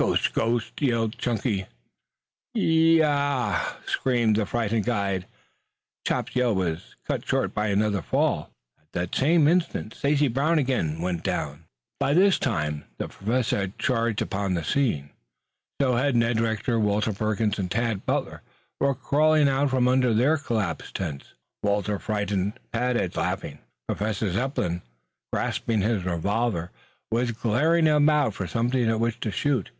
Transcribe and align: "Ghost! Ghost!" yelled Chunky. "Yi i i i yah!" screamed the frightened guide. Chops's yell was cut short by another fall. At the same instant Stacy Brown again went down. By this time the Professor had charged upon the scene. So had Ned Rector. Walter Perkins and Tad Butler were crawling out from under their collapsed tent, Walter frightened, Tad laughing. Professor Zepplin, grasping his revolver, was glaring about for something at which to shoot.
"Ghost! 0.00 0.32
Ghost!" 0.32 0.80
yelled 0.80 1.18
Chunky. 1.18 1.66
"Yi 2.54 3.02
i 3.02 3.06
i 3.06 3.08
i 3.08 3.50
yah!" 3.50 3.60
screamed 3.86 4.36
the 4.36 4.46
frightened 4.46 4.84
guide. 4.84 5.26
Chops's 6.06 6.36
yell 6.36 6.54
was 6.54 6.94
cut 7.06 7.26
short 7.26 7.52
by 7.52 7.66
another 7.68 8.00
fall. 8.00 8.50
At 8.94 9.10
the 9.12 9.18
same 9.18 9.48
instant 9.48 9.94
Stacy 9.94 10.28
Brown 10.28 10.58
again 10.58 11.00
went 11.00 11.24
down. 11.24 11.64
By 11.98 12.14
this 12.14 12.38
time 12.38 12.84
the 12.98 13.08
Professor 13.08 13.58
had 13.58 13.78
charged 13.78 14.22
upon 14.22 14.54
the 14.54 14.62
scene. 14.64 15.10
So 15.80 15.96
had 15.96 16.14
Ned 16.14 16.40
Rector. 16.40 16.78
Walter 16.78 17.12
Perkins 17.12 17.58
and 17.58 17.70
Tad 17.70 18.06
Butler 18.06 18.42
were 18.80 18.94
crawling 18.94 19.48
out 19.48 19.70
from 19.70 19.88
under 19.88 20.14
their 20.14 20.36
collapsed 20.38 20.94
tent, 20.94 21.24
Walter 21.62 21.98
frightened, 21.98 22.58
Tad 22.72 23.16
laughing. 23.16 23.58
Professor 23.88 24.30
Zepplin, 24.32 24.80
grasping 25.32 25.80
his 25.80 26.04
revolver, 26.04 26.70
was 27.10 27.32
glaring 27.32 27.88
about 27.88 28.34
for 28.34 28.46
something 28.46 28.88
at 28.88 29.00
which 29.00 29.18
to 29.20 29.32
shoot. 29.32 29.70